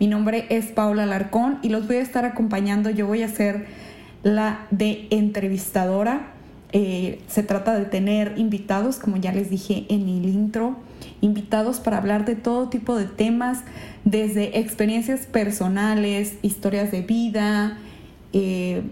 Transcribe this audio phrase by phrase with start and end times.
[0.00, 2.88] Mi nombre es Paula Larcón y los voy a estar acompañando.
[2.88, 3.66] Yo voy a ser
[4.22, 6.32] la de entrevistadora.
[6.72, 10.76] Eh, se trata de tener invitados, como ya les dije en el intro,
[11.20, 13.58] invitados para hablar de todo tipo de temas,
[14.06, 17.76] desde experiencias personales, historias de vida,
[18.32, 18.82] eh,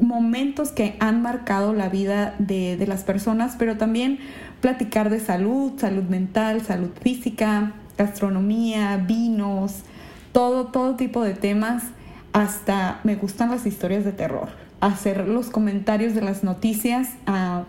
[0.00, 4.18] momentos que han marcado la vida de, las personas, pero también
[4.62, 9.82] platicar de salud, salud mental, salud física, gastronomía, vinos,
[10.38, 11.82] todo, todo tipo de temas.
[12.32, 14.50] Hasta me gustan las historias de terror,
[14.80, 17.64] hacer los comentarios de las noticias ah,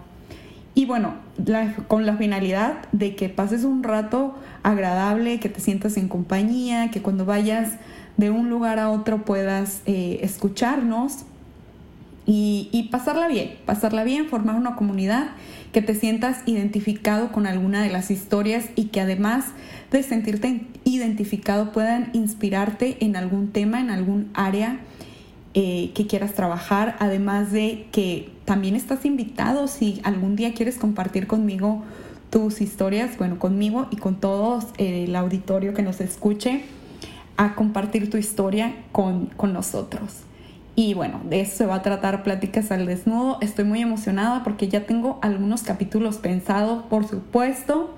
[0.75, 1.15] y bueno,
[1.87, 7.01] con la finalidad de que pases un rato agradable, que te sientas en compañía, que
[7.01, 7.71] cuando vayas
[8.17, 11.25] de un lugar a otro puedas eh, escucharnos
[12.31, 15.31] y, pasarla bien, pasarla bien, formar una comunidad,
[15.71, 19.45] que te sientas identificado con alguna de las historias y que además
[19.91, 24.79] de sentirte identificado puedan inspirarte en algún tema, en algún área
[25.55, 31.25] eh, que quieras trabajar, además de que también estás invitado si algún día quieres compartir
[31.25, 31.83] conmigo
[32.29, 36.61] tus historias, bueno, conmigo y con todos eh, el auditorio que nos escuche,
[37.37, 40.28] a compartir tu historia con, con nosotros.
[40.81, 43.37] Y bueno, de eso se va a tratar Pláticas al Desnudo.
[43.41, 47.93] Estoy muy emocionada porque ya tengo algunos capítulos pensados, por supuesto,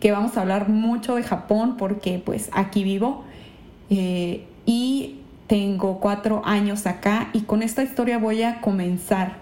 [0.00, 3.24] que vamos a hablar mucho de Japón porque pues aquí vivo.
[3.90, 5.16] Eh, y
[5.46, 9.34] tengo cuatro años acá y con esta historia voy a comenzar.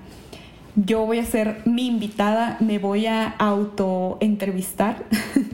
[0.74, 5.04] Yo voy a ser mi invitada, me voy a auto entrevistar.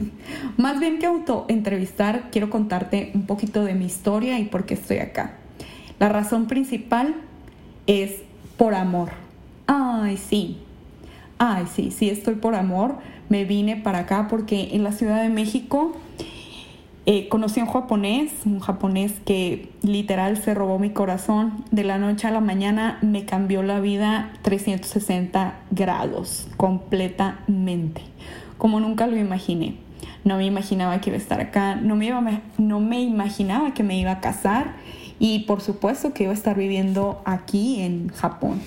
[0.57, 4.73] Más bien que auto entrevistar, quiero contarte un poquito de mi historia y por qué
[4.73, 5.35] estoy acá.
[5.99, 7.26] La razón principal
[7.87, 8.21] es
[8.57, 9.09] por amor.
[9.65, 10.57] Ay, sí.
[11.39, 12.95] Ay, sí, sí, estoy por amor.
[13.29, 15.93] Me vine para acá porque en la Ciudad de México
[17.05, 21.63] eh, conocí a un japonés, un japonés que literal se robó mi corazón.
[21.71, 28.01] De la noche a la mañana me cambió la vida 360 grados, completamente,
[28.57, 29.75] como nunca lo imaginé.
[30.25, 32.11] No me imaginaba que iba a estar acá, no me,
[32.57, 34.73] no me imaginaba que me iba a casar
[35.19, 38.61] y por supuesto que iba a estar viviendo aquí en Japón.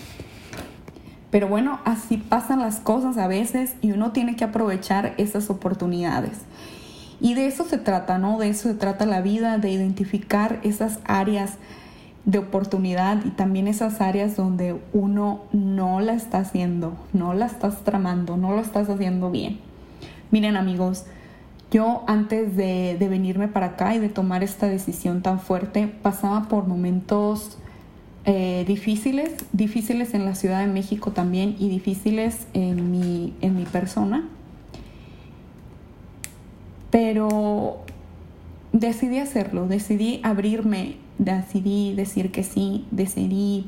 [1.30, 6.38] Pero bueno, así pasan las cosas a veces y uno tiene que aprovechar esas oportunidades.
[7.20, 8.38] Y de eso se trata, ¿no?
[8.38, 11.58] De eso se trata la vida, de identificar esas áreas
[12.24, 17.84] de oportunidad y también esas áreas donde uno no la está haciendo, no la estás
[17.84, 19.58] tramando, no lo estás haciendo bien.
[20.30, 21.06] Miren amigos,
[21.70, 26.66] yo antes de, venirme para acá y de tomar esta decisión tan fuerte, pasaba por
[26.66, 27.58] momentos
[28.24, 33.64] eh, difíciles, difíciles en la Ciudad de México también y difíciles en mi, en mi
[33.64, 34.28] persona.
[36.90, 37.84] Pero
[38.72, 43.66] decidí hacerlo, decidí abrirme, decidí decir que sí, decidí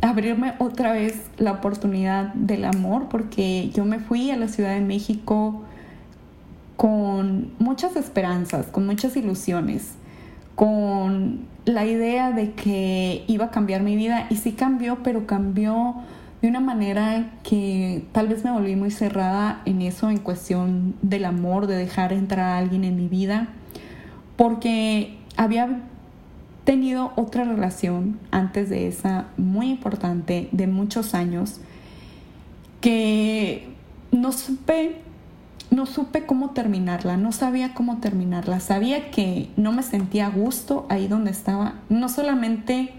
[0.00, 4.80] abrirme otra vez la oportunidad del amor porque yo me fui a la Ciudad de
[4.80, 5.62] México
[6.76, 9.94] con muchas esperanzas, con muchas ilusiones,
[10.54, 15.96] con la idea de que iba a cambiar mi vida y sí cambió, pero cambió
[16.42, 21.24] de una manera que tal vez me volví muy cerrada en eso, en cuestión del
[21.24, 23.48] amor, de dejar entrar a alguien en mi vida,
[24.36, 25.80] porque había
[26.66, 31.60] tenido otra relación antes de esa muy importante de muchos años
[32.82, 33.68] que
[34.10, 35.00] no supe
[35.70, 40.86] no supe cómo terminarla, no sabía cómo terminarla, sabía que no me sentía a gusto
[40.88, 42.92] ahí donde estaba, no solamente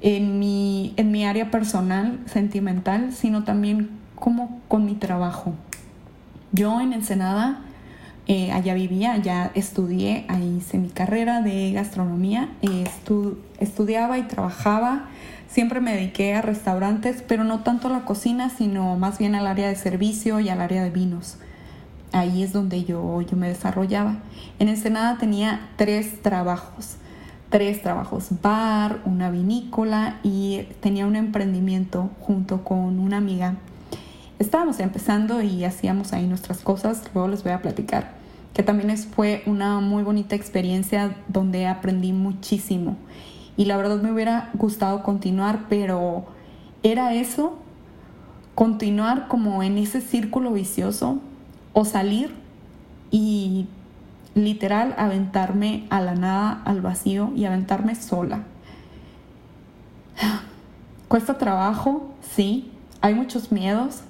[0.00, 5.54] en mi, en mi área personal, sentimental, sino también como con mi trabajo.
[6.52, 7.60] Yo en Ensenada
[8.28, 12.84] eh, allá vivía, allá estudié, ahí hice mi carrera de gastronomía, eh,
[13.58, 15.06] estudiaba y trabajaba,
[15.48, 19.48] siempre me dediqué a restaurantes, pero no tanto a la cocina, sino más bien al
[19.48, 21.36] área de servicio y al área de vinos.
[22.12, 24.18] Ahí es donde yo, yo me desarrollaba.
[24.58, 26.96] En Ensenada tenía tres trabajos,
[27.50, 33.56] tres trabajos, bar, una vinícola y tenía un emprendimiento junto con una amiga
[34.42, 38.22] estábamos empezando y hacíamos ahí nuestras cosas, luego les voy a platicar
[38.54, 42.96] que también fue una muy bonita experiencia donde aprendí muchísimo.
[43.56, 46.26] Y la verdad me hubiera gustado continuar, pero
[46.82, 47.58] era eso,
[48.54, 51.18] continuar como en ese círculo vicioso
[51.72, 52.34] o salir
[53.10, 53.66] y
[54.34, 58.42] literal aventarme a la nada, al vacío y aventarme sola.
[61.08, 62.70] Cuesta trabajo, sí.
[63.00, 64.02] Hay muchos miedos,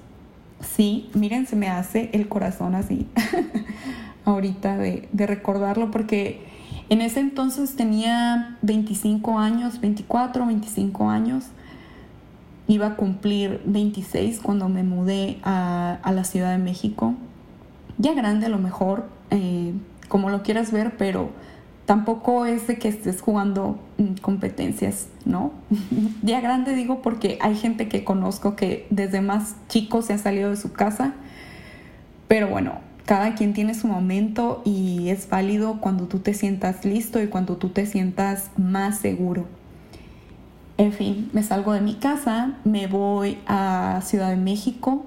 [0.62, 1.10] sí.
[1.14, 3.06] Miren, se me hace el corazón así
[4.24, 6.40] ahorita de, de recordarlo porque
[6.88, 11.46] en ese entonces tenía 25 años, 24, 25 años.
[12.68, 17.14] Iba a cumplir 26 cuando me mudé a, a la Ciudad de México.
[17.98, 19.72] Ya grande a lo mejor, eh,
[20.08, 21.30] como lo quieras ver, pero
[21.86, 25.52] tampoco es de que estés jugando mm, competencias, ¿no?
[26.22, 30.50] ya grande digo porque hay gente que conozco que desde más chico se ha salido
[30.50, 31.14] de su casa,
[32.28, 37.22] pero bueno, cada quien tiene su momento y es válido cuando tú te sientas listo
[37.22, 39.46] y cuando tú te sientas más seguro.
[40.78, 45.04] En fin, me salgo de mi casa, me voy a Ciudad de México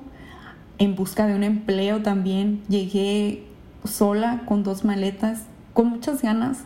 [0.78, 2.62] en busca de un empleo también.
[2.68, 3.44] Llegué
[3.84, 5.44] sola con dos maletas,
[5.76, 6.60] con muchas ganas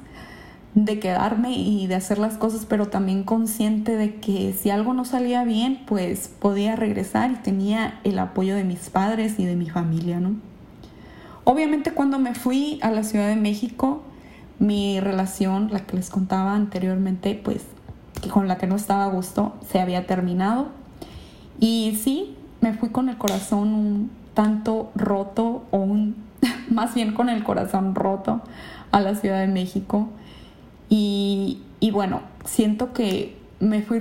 [0.75, 5.03] de quedarme y de hacer las cosas, pero también consciente de que si algo no
[5.03, 9.69] salía bien, pues podía regresar y tenía el apoyo de mis padres y de mi
[9.69, 10.35] familia, ¿no?
[11.44, 14.03] Obviamente cuando me fui a la Ciudad de México,
[14.59, 17.65] mi relación, la que les contaba anteriormente, pues
[18.31, 20.67] con la que no estaba a gusto, se había terminado.
[21.59, 26.29] Y sí, me fui con el corazón un tanto roto o un
[26.69, 28.41] más bien con el corazón roto
[28.91, 30.09] a la Ciudad de México.
[30.89, 34.00] Y, bueno, siento que me fui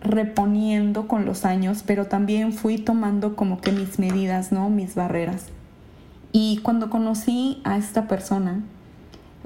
[0.00, 4.70] reponiendo con los años, pero también fui tomando como que mis medidas, ¿no?
[4.70, 5.48] Mis barreras.
[6.32, 8.62] Y cuando conocí a esta persona,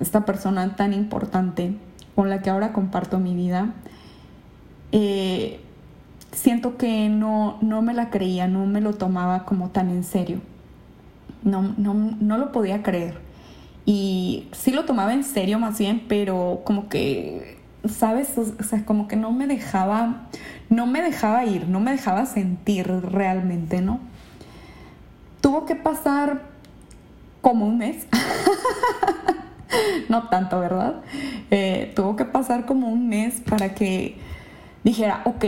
[0.01, 1.75] esta persona tan importante
[2.15, 3.75] con la que ahora comparto mi vida,
[4.93, 5.61] eh,
[6.33, 10.41] siento que no, no me la creía, no me lo tomaba como tan en serio
[11.43, 13.19] no, no, no lo podía creer.
[13.85, 17.59] Y sí lo tomaba en serio más bien, pero como que,
[17.89, 18.37] ¿sabes?
[18.37, 20.27] O sea, como que no me dejaba,
[20.69, 24.01] no me dejaba ir, no me dejaba sentir realmente, ¿no?
[25.41, 26.43] Tuvo que pasar
[27.41, 28.07] como un mes.
[30.09, 30.97] no tanto, ¿verdad?
[31.51, 34.19] Eh, tuvo que pasar como un mes para que
[34.85, 35.45] dijera, ok,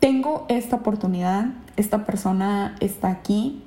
[0.00, 1.46] tengo esta oportunidad,
[1.76, 3.63] esta persona está aquí,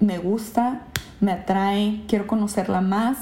[0.00, 0.82] me gusta,
[1.20, 3.18] me atrae, quiero conocerla más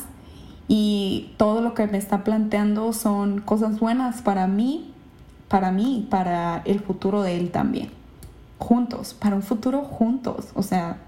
[0.68, 4.92] y todo lo que me está planteando son cosas buenas para mí,
[5.48, 7.90] para mí, para el futuro de él también.
[8.58, 10.48] Juntos, para un futuro juntos.
[10.54, 10.98] O sea,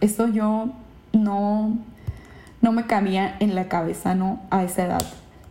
[0.00, 0.68] esto yo
[1.12, 1.76] no,
[2.60, 4.40] no me cabía en la cabeza, ¿no?
[4.50, 5.02] A esa edad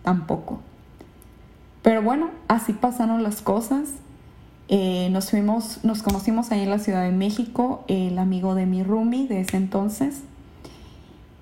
[0.03, 0.61] tampoco.
[1.81, 3.89] Pero bueno, así pasaron las cosas.
[4.69, 8.83] Eh, nos fuimos, nos conocimos ahí en la Ciudad de México, el amigo de mi
[8.83, 10.23] roomie de ese entonces.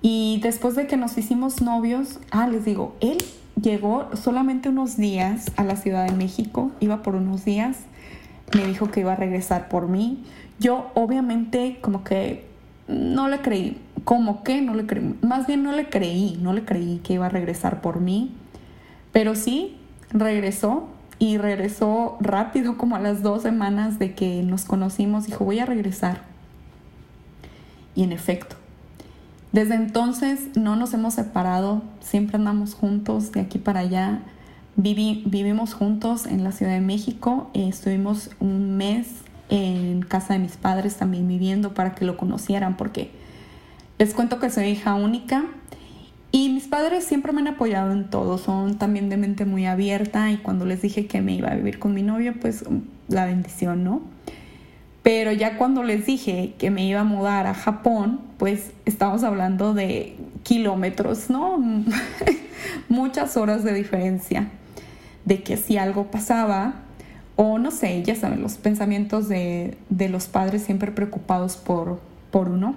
[0.00, 3.18] Y después de que nos hicimos novios, ah, les digo, él
[3.60, 7.78] llegó solamente unos días a la Ciudad de México, iba por unos días,
[8.54, 10.22] me dijo que iba a regresar por mí.
[10.60, 12.46] Yo obviamente como que
[12.86, 16.64] no le creí, como que no le creí, más bien no le creí, no le
[16.64, 18.32] creí que iba a regresar por mí,
[19.10, 19.76] pero sí,
[20.10, 25.58] regresó y regresó rápido, como a las dos semanas de que nos conocimos, dijo, voy
[25.60, 26.22] a regresar.
[27.94, 28.56] Y en efecto,
[29.52, 34.20] desde entonces no nos hemos separado, siempre andamos juntos de aquí para allá.
[34.76, 39.08] vivimos juntos en la Ciudad de México, estuvimos un mes
[39.48, 43.10] en casa de mis padres también viviendo para que lo conocieran, porque
[43.98, 45.46] les cuento que soy hija única
[46.66, 50.38] mis padres siempre me han apoyado en todo, son también de mente muy abierta y
[50.38, 52.64] cuando les dije que me iba a vivir con mi novio, pues
[53.06, 54.02] la bendición, ¿no?
[55.04, 59.74] Pero ya cuando les dije que me iba a mudar a Japón, pues estamos hablando
[59.74, 61.56] de kilómetros, ¿no?
[62.88, 64.48] Muchas horas de diferencia.
[65.24, 66.74] De que si algo pasaba,
[67.36, 72.00] o no sé, ya saben, los pensamientos de, de los padres siempre preocupados por,
[72.32, 72.74] por uno.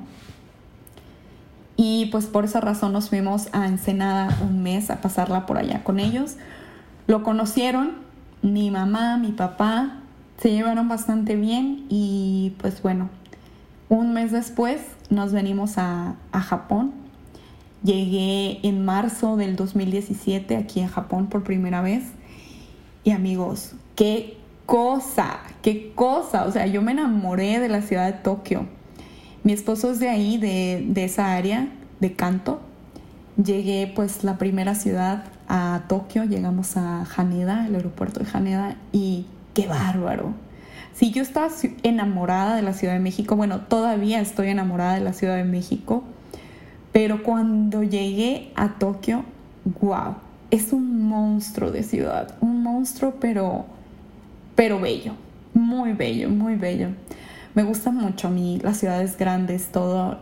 [1.82, 5.82] Y pues por esa razón nos fuimos a Ensenada un mes a pasarla por allá
[5.82, 6.36] con ellos.
[7.08, 7.94] Lo conocieron,
[8.42, 10.00] mi mamá, mi papá,
[10.42, 13.10] se llevaron bastante bien y pues bueno,
[13.88, 16.92] un mes después nos venimos a, a Japón.
[17.82, 22.04] Llegué en marzo del 2017 aquí a Japón por primera vez.
[23.06, 26.44] Y amigos, qué cosa, qué cosa.
[26.44, 28.68] O sea, yo me enamoré de la ciudad de Tokio
[29.44, 31.70] mi esposo es de ahí, de, esa área
[32.00, 32.62] de canto.
[33.42, 39.26] llegué pues la primera ciudad a Tokio, llegamos a Haneda, el aeropuerto de Haneda, y
[39.54, 40.34] qué bárbaro.
[40.94, 41.48] Si yo estaba
[41.84, 46.04] enamorada de la Ciudad de México, bueno, todavía estoy enamorada de la Ciudad de México,
[46.92, 49.24] pero cuando llegué a Tokio,
[49.80, 50.16] wow,
[50.52, 53.66] es un monstruo de ciudad, un monstruo pero,
[54.56, 55.14] pero bello,
[55.54, 56.90] muy bello, muy bello.
[57.60, 60.18] Me gusta mucho a mí las ciudades grandes, todo,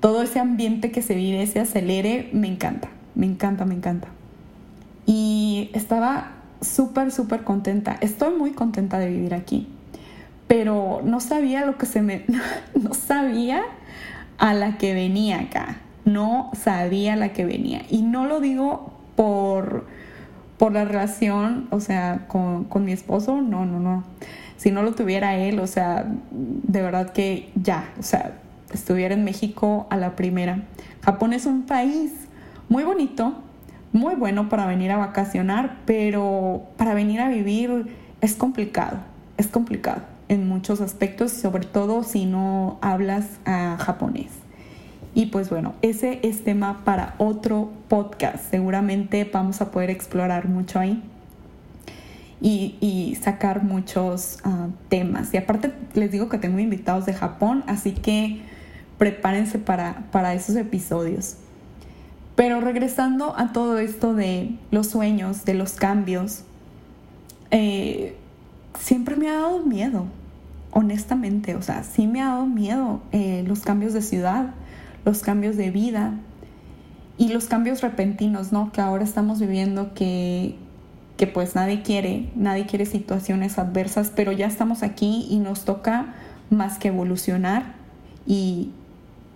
[0.00, 4.08] todo ese ambiente que se vive, ese acelere, me encanta, me encanta, me encanta.
[5.06, 7.96] Y estaba súper, súper contenta.
[8.02, 9.66] Estoy muy contenta de vivir aquí.
[10.46, 12.26] Pero no sabía lo que se me...
[12.74, 13.62] No sabía
[14.36, 15.78] a la que venía acá.
[16.04, 17.80] No sabía la que venía.
[17.88, 19.86] Y no lo digo por,
[20.58, 23.40] por la relación, o sea, con, con mi esposo.
[23.40, 24.04] No, no, no.
[24.58, 28.32] Si no lo tuviera él, o sea, de verdad que ya, o sea,
[28.72, 30.64] estuviera en México a la primera.
[31.00, 32.12] Japón es un país
[32.68, 33.34] muy bonito,
[33.92, 37.86] muy bueno para venir a vacacionar, pero para venir a vivir
[38.20, 38.98] es complicado,
[39.36, 44.32] es complicado en muchos aspectos, sobre todo si no hablas a japonés.
[45.14, 48.50] Y pues bueno, ese es tema para otro podcast.
[48.50, 51.00] Seguramente vamos a poder explorar mucho ahí
[52.40, 55.34] y, sacar muchos ah, temas.
[55.34, 58.40] Y aparte les digo que tengo invitados de Japón, así que
[58.96, 61.36] prepárense para, para esos episodios.
[62.36, 66.44] Pero regresando a todo esto de los sueños, de los cambios,
[67.50, 68.16] eh,
[68.78, 70.06] siempre me ha dado miedo,
[70.70, 74.54] honestamente, o sea, sí me ha dado miedo eh, los cambios de ciudad,
[75.04, 76.14] los cambios de vida
[77.16, 78.70] y los cambios repentinos, ¿no?
[78.70, 80.56] Que ahora estamos viviendo que,
[81.18, 86.14] que pues nadie quiere, nadie quiere situaciones adversas, pero ya estamos aquí y nos toca
[86.48, 87.74] más que evolucionar
[88.26, 88.70] y,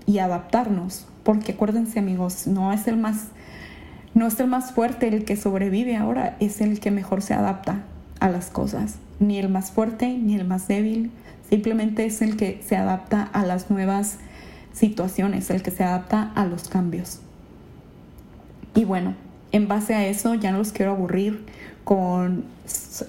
[0.06, 3.28] y adaptarnos porque acuérdense amigos, no es el más
[4.14, 7.84] no es el más fuerte el que sobrevive ahora, es el que mejor se adapta
[8.20, 8.96] a las cosas.
[9.20, 11.10] Ni el más fuerte ni el más débil,
[11.48, 14.18] simplemente es el que se adapta a las nuevas
[14.74, 17.20] situaciones, el que se adapta a los cambios.
[18.74, 19.14] Y bueno,
[19.52, 21.44] en base a eso ya no los quiero aburrir
[21.84, 22.44] con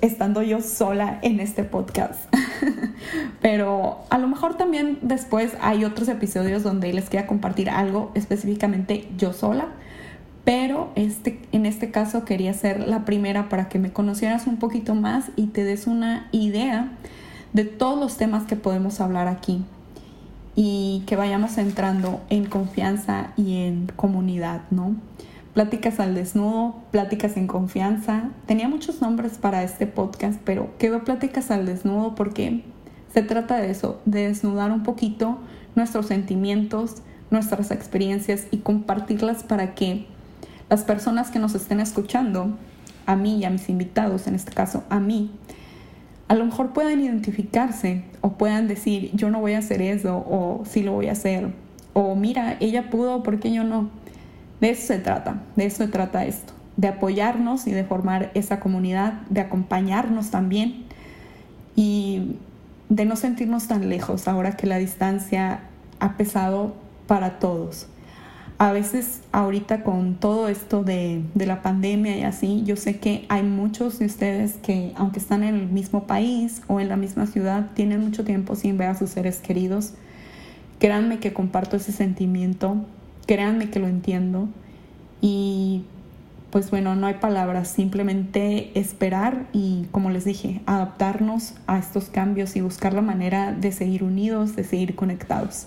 [0.01, 2.19] estando yo sola en este podcast.
[3.41, 9.07] Pero a lo mejor también después hay otros episodios donde les quiera compartir algo específicamente
[9.17, 9.67] yo sola.
[10.43, 14.95] Pero este, en este caso quería ser la primera para que me conocieras un poquito
[14.95, 16.91] más y te des una idea
[17.53, 19.63] de todos los temas que podemos hablar aquí
[20.55, 24.95] y que vayamos entrando en confianza y en comunidad, ¿no?
[25.53, 28.31] Pláticas al desnudo, Pláticas en confianza.
[28.47, 32.63] Tenía muchos nombres para este podcast, pero quedó Pláticas al desnudo porque
[33.13, 35.37] se trata de eso, de desnudar un poquito
[35.75, 40.07] nuestros sentimientos, nuestras experiencias y compartirlas para que
[40.71, 42.57] las personas que nos estén escuchando,
[43.05, 45.29] a mí y a mis invitados, en este caso a mí,
[46.29, 50.63] a lo mejor puedan identificarse o puedan decir, yo no voy a hacer eso o
[50.65, 51.53] sí lo voy a hacer.
[51.93, 53.91] O mira, ella pudo, ¿por qué yo no?
[54.63, 58.61] De eso se trata, de eso se trata esto, de apoyarnos y de formar esa
[58.61, 60.85] comunidad, de acompañarnos también
[61.75, 62.37] y
[62.87, 65.59] de no sentirnos tan lejos ahora que la distancia
[65.99, 66.75] ha pesado
[67.07, 67.87] para todos.
[68.57, 73.25] A veces ahorita con todo esto de, de, la pandemia y así, yo sé que
[73.27, 77.27] hay muchos de ustedes que aunque están en el mismo país o en la misma
[77.27, 79.95] ciudad, tienen mucho tiempo sin ver a sus seres queridos.
[80.79, 82.85] Créanme que comparto ese sentimiento
[83.25, 84.49] créanme que lo entiendo.
[85.21, 85.83] Y
[86.53, 92.55] pues bueno, no hay palabras, simplemente esperar y como les dije, adaptarnos a estos cambios
[92.55, 95.65] y buscar la manera de seguir unidos, de seguir conectados.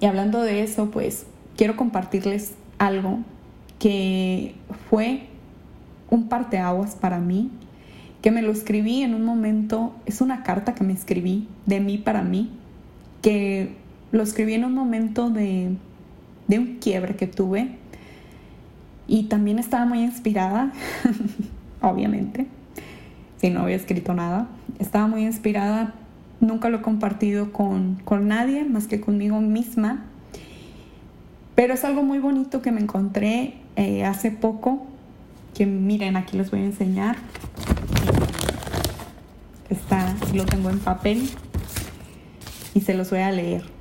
[0.00, 3.18] Y hablando de eso, pues quiero compartirles algo
[3.78, 4.54] que
[4.88, 5.26] fue
[6.08, 7.50] un parteaguas para mí,
[8.22, 11.98] que me lo escribí en un momento, es una carta que me escribí de mí
[11.98, 12.50] para mí,
[13.20, 13.76] que
[14.12, 15.74] lo escribí en un momento de,
[16.48, 17.76] un quiebre que tuve
[19.08, 20.72] y también estaba muy inspirada,
[21.80, 22.46] obviamente,
[23.38, 24.48] si no había escrito nada.
[24.78, 25.94] Estaba muy inspirada,
[26.40, 30.04] nunca lo he compartido con, nadie más que conmigo misma,
[31.54, 34.86] pero es algo muy bonito que me encontré eh, hace poco,
[35.54, 37.16] que miren, aquí les voy a enseñar.
[39.70, 41.28] Está, lo tengo en papel
[42.74, 43.71] y se los voy a leer.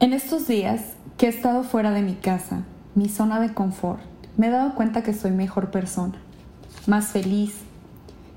[0.00, 0.80] En estos días
[1.16, 2.64] que he estado fuera de mi casa,
[2.96, 4.00] mi zona de confort,
[4.36, 6.14] me he dado cuenta que soy mejor persona,
[6.88, 7.54] más feliz,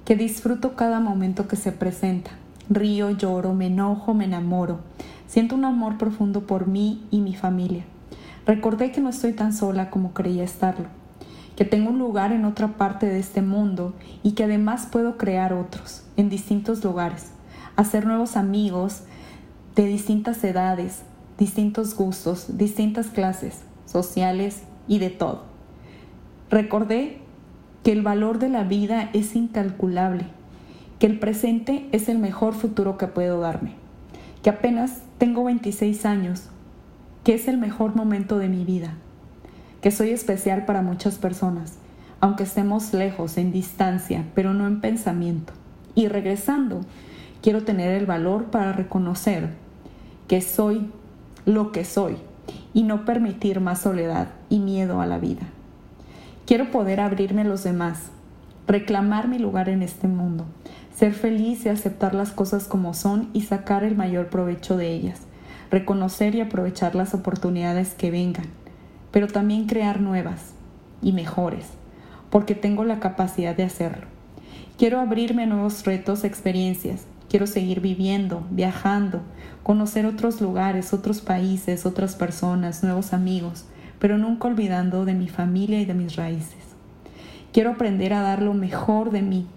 [0.05, 2.29] que disfruto cada momento que se presenta.
[2.69, 4.81] Río, lloro, me enojo, me enamoro.
[5.25, 7.85] Siento un amor profundo por mí y mi familia.
[8.45, 10.85] Recordé que no estoy tan sola como creía estarlo,
[11.55, 15.53] que tengo un lugar en otra parte de este mundo y que además puedo crear
[15.53, 17.31] otros en distintos lugares,
[17.75, 19.01] hacer nuevos amigos
[19.75, 21.01] de distintas edades,
[21.37, 25.43] distintos gustos, distintas clases sociales y de todo.
[26.49, 27.19] Recordé
[27.83, 30.25] que el valor de la vida es incalculable,
[30.99, 33.73] que el presente es el mejor futuro que puedo darme,
[34.43, 36.49] que apenas tengo 26 años,
[37.23, 38.93] que es el mejor momento de mi vida,
[39.81, 41.77] que soy especial para muchas personas,
[42.19, 45.53] aunque estemos lejos, en distancia, pero no en pensamiento.
[45.93, 46.81] Y regresando,
[47.41, 49.49] quiero tener el valor para reconocer
[50.27, 50.89] que soy
[51.47, 52.17] lo que soy
[52.73, 55.43] y no permitir más soledad y miedo a la vida.
[56.45, 58.11] Quiero poder abrirme a los demás,
[58.67, 60.43] reclamar mi lugar en este mundo,
[60.93, 65.21] ser feliz y aceptar las cosas como son y sacar el mayor provecho de ellas,
[65.71, 68.47] reconocer y aprovechar las oportunidades que vengan,
[69.11, 70.51] pero también crear nuevas
[71.01, 71.65] y mejores,
[72.29, 74.07] porque tengo la capacidad de hacerlo.
[74.77, 79.21] Quiero abrirme a nuevos retos, experiencias, Quiero seguir viviendo, viajando,
[79.63, 83.65] conocer otros lugares, otros países, otras personas, nuevos amigos,
[83.99, 86.63] pero nunca olvidando de mi familia y de mis raíces.
[87.51, 89.47] Quiero aprender a dar lo mejor de mí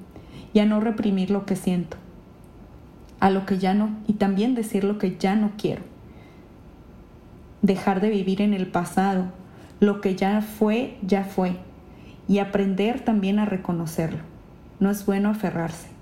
[0.53, 1.97] y a no reprimir lo que siento,
[3.21, 5.83] a lo que ya no, y también decir lo que ya no quiero.
[7.62, 9.27] Dejar de vivir en el pasado,
[9.79, 11.57] lo que ya fue, ya fue,
[12.27, 14.21] y aprender también a reconocerlo.
[14.81, 16.00] No es bueno aferrarse.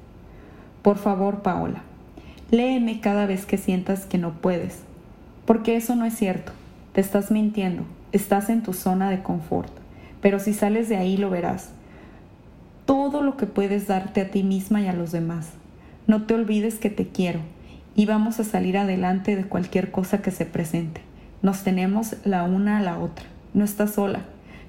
[0.88, 1.82] Por favor, Paola,
[2.50, 4.84] léeme cada vez que sientas que no puedes,
[5.44, 6.52] porque eso no es cierto.
[6.94, 9.70] Te estás mintiendo, estás en tu zona de confort,
[10.22, 11.72] pero si sales de ahí lo verás.
[12.86, 15.50] Todo lo que puedes darte a ti misma y a los demás.
[16.06, 17.40] No te olvides que te quiero
[17.94, 21.02] y vamos a salir adelante de cualquier cosa que se presente.
[21.42, 23.26] Nos tenemos la una a la otra.
[23.52, 24.20] No estás sola.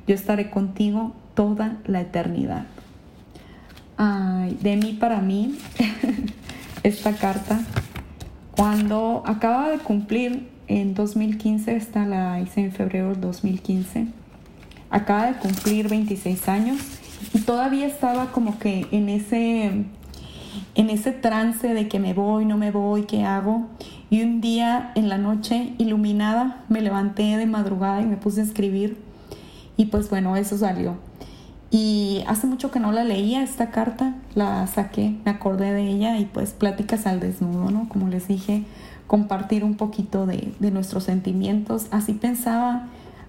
[0.06, 2.66] Yo estaré contigo toda la eternidad.
[4.00, 5.58] De mí para mí,
[6.84, 7.60] esta carta,
[8.56, 14.08] cuando acaba de cumplir en 2015, esta la hice en febrero del 2015,
[14.90, 16.78] acaba de cumplir 26 años
[17.34, 19.66] y todavía estaba como que en ese,
[20.76, 23.68] en ese trance de que me voy, no me voy, qué hago.
[24.10, 28.46] Y un día en la noche, iluminada, me levanté de madrugada y me puse a
[28.46, 28.98] escribir.
[29.76, 30.98] Y pues bueno, eso salió.
[31.72, 36.18] Y hace mucho que no la leía esta carta, la saqué, me acordé de ella
[36.18, 37.88] y pues pláticas al desnudo, ¿no?
[37.90, 38.64] Como les dije,
[39.06, 41.86] compartir un poquito de, de nuestros sentimientos.
[41.92, 42.88] Así pensaba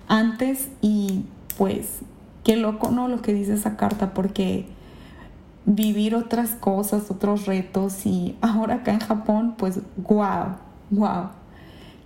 [0.08, 1.24] antes y
[1.58, 2.00] pues
[2.42, 3.08] qué loco, ¿no?
[3.08, 4.66] Lo que dice esa carta, porque
[5.66, 10.56] vivir otras cosas, otros retos y ahora acá en Japón, pues wow,
[10.90, 11.28] wow,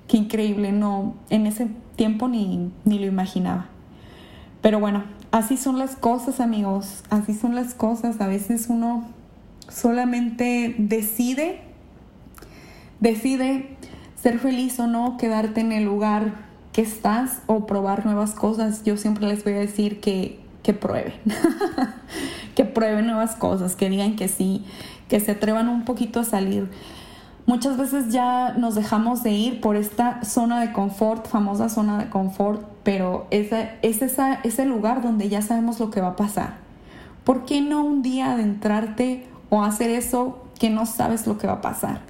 [0.09, 3.67] qué increíble, no, en ese tiempo ni, ni lo imaginaba.
[4.61, 8.21] Pero bueno, así son las cosas, amigos, así son las cosas.
[8.21, 9.05] A veces uno
[9.69, 11.61] solamente decide,
[13.01, 13.77] decide
[14.15, 16.35] ser feliz o no, quedarte en el lugar
[16.73, 18.85] que estás o probar nuevas cosas.
[18.85, 21.15] Yo siempre les voy a decir que, que prueben,
[22.55, 24.65] que prueben nuevas cosas, que digan que sí,
[25.09, 26.71] que se atrevan un poquito a salir.
[27.47, 32.09] Muchas veces ya nos dejamos de ir por esta zona de confort, famosa zona de
[32.09, 33.53] confort, pero es,
[33.83, 36.55] es esa, ese lugar donde ya sabemos lo que va a pasar.
[37.25, 41.55] ¿Por qué no un día adentrarte o hacer eso que no sabes lo que va
[41.55, 42.01] a pasar?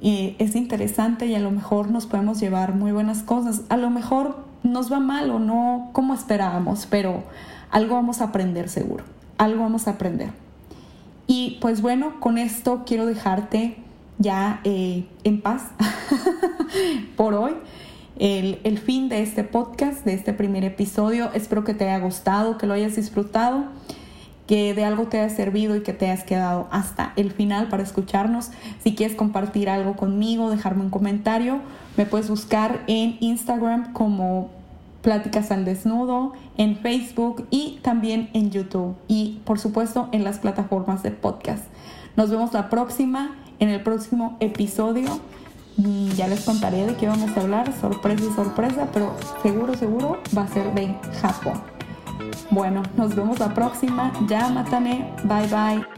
[0.00, 3.62] Y es interesante y a lo mejor nos podemos llevar muy buenas cosas.
[3.70, 7.24] A lo mejor nos va mal o no como esperábamos, pero
[7.70, 9.04] algo vamos a aprender seguro.
[9.38, 10.30] Algo vamos a aprender.
[11.26, 13.78] Y pues bueno, con esto quiero dejarte
[14.18, 15.62] ya eh, en paz
[17.16, 17.52] por hoy.
[18.18, 21.30] El, el, fin de este podcast, de este primer episodio.
[21.34, 23.66] Espero que te haya gustado, que lo hayas disfrutado,
[24.46, 27.82] que de algo te haya servido y que te hayas quedado hasta el final para
[27.82, 28.52] escucharnos.
[28.82, 31.60] Si quieres compartir algo conmigo, dejarme un comentario,
[31.98, 34.50] me puedes buscar en Instagram como
[35.02, 41.02] Pláticas al Desnudo, en Facebook y también en YouTube y por supuesto en las plataformas
[41.02, 41.64] de podcast.
[42.16, 45.20] Nos vemos la próxima en el próximo episodio
[46.16, 50.42] ya les contaré de qué vamos a hablar, sorpresa y sorpresa, pero seguro, seguro va
[50.42, 51.60] a ser de Japón.
[52.50, 54.12] Bueno, nos vemos la próxima.
[54.26, 55.12] Ya, Matane.
[55.24, 55.95] Bye bye.